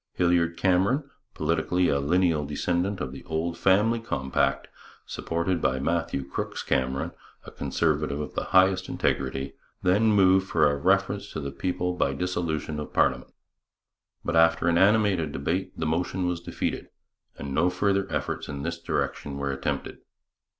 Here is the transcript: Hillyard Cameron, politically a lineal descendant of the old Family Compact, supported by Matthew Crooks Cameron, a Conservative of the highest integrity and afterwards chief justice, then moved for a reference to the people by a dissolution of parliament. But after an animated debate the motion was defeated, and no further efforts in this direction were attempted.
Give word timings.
Hillyard 0.17 0.57
Cameron, 0.57 1.07
politically 1.35 1.87
a 1.87 1.99
lineal 1.99 2.43
descendant 2.43 2.99
of 2.99 3.11
the 3.11 3.23
old 3.25 3.55
Family 3.55 3.99
Compact, 3.99 4.67
supported 5.05 5.61
by 5.61 5.77
Matthew 5.77 6.27
Crooks 6.27 6.63
Cameron, 6.63 7.11
a 7.45 7.51
Conservative 7.51 8.19
of 8.19 8.33
the 8.33 8.45
highest 8.45 8.89
integrity 8.89 9.39
and 9.39 9.49
afterwards 9.51 9.61
chief 9.61 9.83
justice, 9.83 10.01
then 10.01 10.11
moved 10.11 10.47
for 10.49 10.71
a 10.71 10.75
reference 10.75 11.31
to 11.33 11.39
the 11.39 11.51
people 11.51 11.93
by 11.93 12.09
a 12.09 12.13
dissolution 12.15 12.79
of 12.79 12.91
parliament. 12.91 13.31
But 14.25 14.35
after 14.37 14.67
an 14.67 14.79
animated 14.79 15.31
debate 15.33 15.73
the 15.77 15.85
motion 15.85 16.25
was 16.25 16.41
defeated, 16.41 16.89
and 17.37 17.53
no 17.53 17.69
further 17.69 18.11
efforts 18.11 18.47
in 18.47 18.63
this 18.63 18.81
direction 18.81 19.37
were 19.37 19.51
attempted. 19.51 19.99